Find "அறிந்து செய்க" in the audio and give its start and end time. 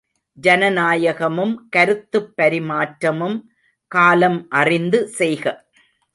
4.53-5.45